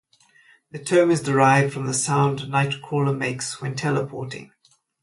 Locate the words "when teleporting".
3.61-4.51